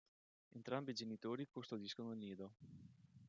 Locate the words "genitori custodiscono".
0.95-2.09